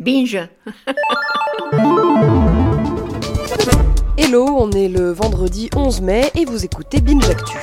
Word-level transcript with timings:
Binge. 0.00 0.48
Hello, 4.16 4.46
on 4.48 4.70
est 4.72 4.88
le 4.88 5.12
vendredi 5.12 5.68
11 5.76 6.00
mai 6.00 6.30
et 6.34 6.46
vous 6.46 6.64
écoutez 6.64 7.02
Binge 7.02 7.28
Actu. 7.28 7.58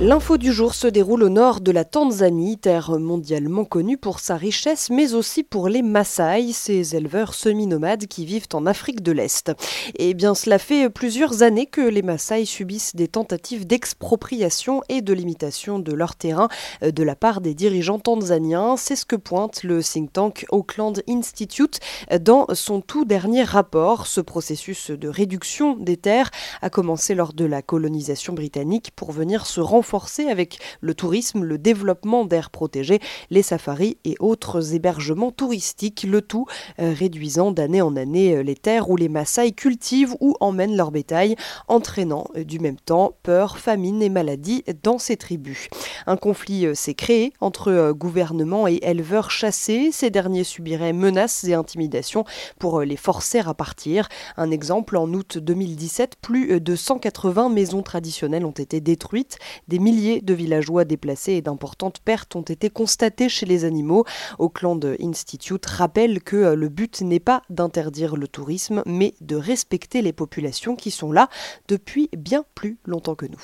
L'info 0.00 0.38
du 0.38 0.52
jour 0.52 0.74
se 0.74 0.88
déroule 0.88 1.22
au 1.22 1.28
nord 1.28 1.60
de 1.60 1.70
la 1.70 1.84
Tanzanie, 1.84 2.58
terre 2.58 2.98
mondialement 2.98 3.64
connue 3.64 3.96
pour 3.96 4.18
sa 4.18 4.36
richesse, 4.36 4.90
mais 4.90 5.14
aussi 5.14 5.44
pour 5.44 5.68
les 5.68 5.82
Maasai, 5.82 6.52
ces 6.52 6.96
éleveurs 6.96 7.32
semi-nomades 7.32 8.06
qui 8.06 8.26
vivent 8.26 8.48
en 8.54 8.66
Afrique 8.66 9.02
de 9.02 9.12
l'Est. 9.12 9.50
Et 9.96 10.10
eh 10.10 10.14
bien, 10.14 10.34
cela 10.34 10.58
fait 10.58 10.90
plusieurs 10.90 11.44
années 11.44 11.66
que 11.66 11.80
les 11.80 12.02
Maasai 12.02 12.44
subissent 12.44 12.96
des 12.96 13.06
tentatives 13.06 13.68
d'expropriation 13.68 14.82
et 14.88 15.00
de 15.00 15.12
limitation 15.12 15.78
de 15.78 15.92
leur 15.92 16.16
terrain 16.16 16.48
euh, 16.82 16.90
de 16.90 17.02
la 17.04 17.14
part 17.14 17.40
des 17.40 17.54
dirigeants 17.54 18.00
tanzaniens. 18.00 18.76
C'est 18.76 18.96
ce 18.96 19.06
que 19.06 19.16
pointe 19.16 19.62
le 19.62 19.80
think 19.82 20.12
tank 20.12 20.44
Auckland 20.50 21.02
Institute 21.08 21.78
dans 22.20 22.46
son 22.52 22.80
tout 22.80 23.04
dernier 23.04 23.44
rapport. 23.44 24.08
Ce 24.08 24.20
processus 24.20 24.90
de 24.90 25.08
réduction 25.08 25.76
des 25.76 25.96
terres 25.96 26.30
a 26.62 26.70
commencé 26.70 27.14
lors 27.14 27.32
de 27.32 27.44
la 27.44 27.62
colonisation 27.62 28.32
britannique 28.32 28.90
pour 28.96 29.12
venir 29.12 29.46
se 29.46 29.67
renforcer 29.68 30.28
avec 30.28 30.58
le 30.80 30.94
tourisme, 30.94 31.44
le 31.44 31.58
développement 31.58 32.24
d'aires 32.24 32.50
protégées, 32.50 33.00
les 33.30 33.42
safaris 33.42 33.98
et 34.04 34.16
autres 34.20 34.74
hébergements 34.74 35.30
touristiques, 35.30 36.04
le 36.08 36.22
tout 36.22 36.46
euh, 36.80 36.92
réduisant 36.96 37.52
d'année 37.52 37.82
en 37.82 37.96
année 37.96 38.36
euh, 38.36 38.42
les 38.42 38.54
terres 38.54 38.90
où 38.90 38.96
les 38.96 39.08
Maasai 39.08 39.52
cultivent 39.52 40.16
ou 40.20 40.34
emmènent 40.40 40.76
leur 40.76 40.90
bétail, 40.90 41.36
entraînant 41.68 42.26
euh, 42.36 42.44
du 42.44 42.58
même 42.58 42.78
temps 42.78 43.12
peur, 43.22 43.58
famine 43.58 44.02
et 44.02 44.08
maladie 44.08 44.64
dans 44.82 44.98
ces 44.98 45.16
tribus. 45.16 45.68
Un 46.06 46.16
conflit 46.16 46.66
s'est 46.74 46.94
créé 46.94 47.32
entre 47.40 47.92
gouvernement 47.92 48.66
et 48.66 48.80
éleveurs 48.82 49.30
chassés. 49.30 49.90
Ces 49.92 50.10
derniers 50.10 50.44
subiraient 50.44 50.92
menaces 50.92 51.44
et 51.44 51.54
intimidations 51.54 52.24
pour 52.58 52.80
les 52.80 52.96
forcer 52.96 53.40
à 53.40 53.54
partir. 53.54 54.08
Un 54.36 54.50
exemple, 54.50 54.96
en 54.96 55.12
août 55.12 55.38
2017, 55.38 56.16
plus 56.20 56.60
de 56.60 56.76
180 56.76 57.48
maisons 57.50 57.82
traditionnelles 57.82 58.44
ont 58.44 58.50
été 58.50 58.80
détruites. 58.80 59.38
Des 59.66 59.78
milliers 59.78 60.20
de 60.20 60.34
villageois 60.34 60.84
déplacés 60.84 61.32
et 61.32 61.42
d'importantes 61.42 62.00
pertes 62.00 62.36
ont 62.36 62.42
été 62.42 62.70
constatées 62.70 63.28
chez 63.28 63.46
les 63.46 63.64
animaux. 63.64 64.04
Auckland 64.38 64.96
Institute 65.00 65.66
rappelle 65.66 66.22
que 66.22 66.36
euh, 66.36 66.54
le 66.54 66.68
but 66.68 67.00
n'est 67.02 67.20
pas 67.20 67.42
d'interdire 67.50 68.16
le 68.16 68.28
tourisme, 68.28 68.82
mais 68.86 69.14
de 69.20 69.36
respecter 69.36 70.02
les 70.02 70.12
populations 70.12 70.76
qui 70.76 70.90
sont 70.90 71.12
là 71.12 71.28
depuis 71.68 72.08
bien 72.16 72.44
plus 72.54 72.78
longtemps 72.84 73.14
que 73.14 73.26
nous. 73.26 73.42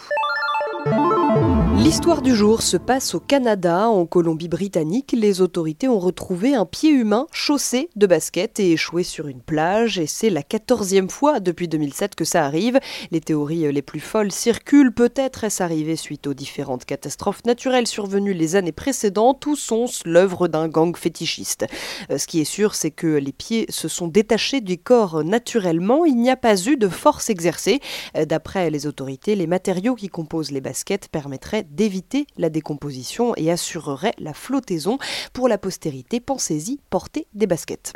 L'histoire 1.85 2.23
du 2.23 2.35
jour 2.35 2.63
se 2.63 2.79
passe 2.79 3.15
au 3.15 3.21
Canada, 3.21 3.91
en 3.91 4.07
Colombie-Britannique. 4.07 5.15
Les 5.15 5.43
autorités 5.43 5.87
ont 5.87 5.99
retrouvé 5.99 6.55
un 6.55 6.65
pied 6.65 6.89
humain 6.89 7.27
chaussé 7.31 7.91
de 7.95 8.07
basket 8.07 8.59
et 8.59 8.73
échoué 8.73 9.03
sur 9.03 9.29
une 9.29 9.43
plage. 9.43 9.99
Et 9.99 10.07
c'est 10.07 10.31
la 10.31 10.43
quatorzième 10.43 11.11
fois 11.11 11.41
depuis 11.41 11.69
2007 11.69 12.15
que 12.15 12.25
ça 12.25 12.47
arrive. 12.47 12.81
Les 13.11 13.21
théories 13.21 13.71
les 13.71 13.83
plus 13.83 14.01
folles 14.01 14.33
circulent. 14.33 14.95
Peut-être 14.95 15.45
est-ce 15.45 15.63
arrivé 15.63 15.95
suite 15.97 16.27
aux 16.27 16.33
différentes 16.33 16.87
catastrophes 16.87 17.45
naturelles 17.45 17.87
survenues 17.87 18.33
les 18.33 18.57
années 18.57 18.73
précédentes 18.73 19.45
ou 19.45 19.55
sont 19.55 19.85
l'œuvre 20.07 20.49
d'un 20.49 20.69
gang 20.69 20.97
fétichiste? 20.97 21.67
Euh, 22.11 22.17
ce 22.17 22.27
qui 22.27 22.41
est 22.41 22.45
sûr, 22.45 22.77
c'est 22.77 22.93
que 22.93 23.09
les 23.09 23.33
pieds 23.33 23.67
se 23.69 23.89
sont 23.89 24.09
détachés 24.09 24.63
du 24.63 24.79
corps 24.79 25.23
naturellement. 25.23 26.07
Il 26.07 26.17
n'y 26.17 26.31
a 26.31 26.37
pas 26.37 26.57
eu 26.67 26.79
de 26.79 26.89
force 26.89 27.29
exercée. 27.29 27.81
Euh, 28.17 28.25
d'après 28.25 28.71
les 28.71 28.87
autorités, 28.87 29.37
les 29.37 29.47
matériaux 29.47 29.97
qui 29.97 30.09
composent 30.09 30.51
les 30.51 30.63
baskets 30.63 31.09
permettrait 31.09 31.67
d'éviter 31.75 32.27
la 32.37 32.51
décomposition 32.51 33.35
et 33.37 33.51
assurerait 33.51 34.15
la 34.19 34.33
flottaison. 34.33 34.99
Pour 35.33 35.49
la 35.49 35.59
postérité, 35.59 36.21
pensez-y, 36.21 36.79
portez 36.91 37.27
des 37.35 37.47
baskets. 37.47 37.93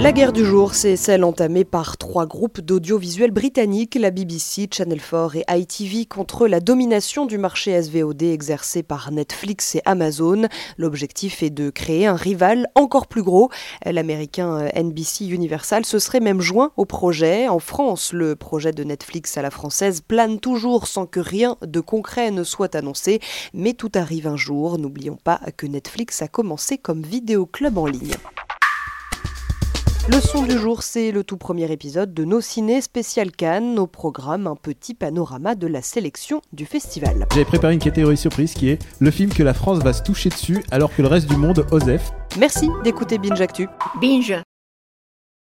La 0.00 0.12
guerre 0.12 0.32
du 0.32 0.44
jour, 0.44 0.74
c'est 0.74 0.94
celle 0.94 1.24
entamée 1.24 1.64
par 1.64 1.96
trois 1.96 2.24
groupes 2.24 2.60
d'audiovisuels 2.60 3.32
britanniques, 3.32 3.96
la 3.96 4.12
BBC, 4.12 4.68
Channel 4.70 5.00
4 5.00 5.34
et 5.34 5.44
ITV, 5.48 6.06
contre 6.06 6.46
la 6.46 6.60
domination 6.60 7.26
du 7.26 7.36
marché 7.36 7.82
SVOD 7.82 8.22
exercé 8.22 8.84
par 8.84 9.10
Netflix 9.10 9.74
et 9.74 9.82
Amazon. 9.86 10.46
L'objectif 10.76 11.42
est 11.42 11.50
de 11.50 11.70
créer 11.70 12.06
un 12.06 12.14
rival 12.14 12.68
encore 12.76 13.08
plus 13.08 13.24
gros. 13.24 13.50
L'américain 13.84 14.68
NBC 14.76 15.26
Universal 15.26 15.84
se 15.84 15.98
serait 15.98 16.20
même 16.20 16.40
joint 16.40 16.70
au 16.76 16.84
projet. 16.84 17.48
En 17.48 17.58
France, 17.58 18.12
le 18.12 18.36
projet 18.36 18.70
de 18.70 18.84
Netflix 18.84 19.36
à 19.36 19.42
la 19.42 19.50
française 19.50 20.00
plane 20.00 20.38
toujours 20.38 20.86
sans 20.86 21.06
que 21.06 21.18
rien 21.18 21.56
de 21.62 21.80
concret 21.80 22.30
ne 22.30 22.44
soit 22.44 22.76
annoncé. 22.76 23.18
Mais 23.52 23.72
tout 23.72 23.90
arrive 23.96 24.28
un 24.28 24.36
jour. 24.36 24.78
N'oublions 24.78 25.18
pas 25.22 25.40
que 25.56 25.66
Netflix 25.66 26.22
a 26.22 26.28
commencé 26.28 26.78
comme 26.78 27.02
vidéoclub 27.02 27.76
en 27.76 27.86
ligne. 27.86 28.14
Le 30.10 30.22
son 30.22 30.42
du 30.42 30.58
jour, 30.58 30.82
c'est 30.82 31.12
le 31.12 31.22
tout 31.22 31.36
premier 31.36 31.70
épisode 31.70 32.14
de 32.14 32.24
Nos 32.24 32.40
Ciné 32.40 32.80
Spécial 32.80 33.30
Cannes, 33.30 33.78
au 33.78 33.86
programme 33.86 34.46
un 34.46 34.56
petit 34.56 34.94
panorama 34.94 35.54
de 35.54 35.66
la 35.66 35.82
sélection 35.82 36.40
du 36.54 36.64
festival. 36.64 37.26
J'avais 37.30 37.44
préparé 37.44 37.74
une 37.74 37.78
catégorie 37.78 38.16
surprise 38.16 38.54
qui 38.54 38.70
est 38.70 38.78
le 39.00 39.10
film 39.10 39.30
que 39.30 39.42
la 39.42 39.52
France 39.52 39.80
va 39.80 39.92
se 39.92 40.02
toucher 40.02 40.30
dessus 40.30 40.64
alors 40.70 40.96
que 40.96 41.02
le 41.02 41.08
reste 41.08 41.28
du 41.28 41.36
monde, 41.36 41.66
Osef. 41.72 42.10
Merci 42.38 42.70
d'écouter 42.84 43.18
Binge 43.18 43.42
Actu. 43.42 43.68
Binge 44.00 44.42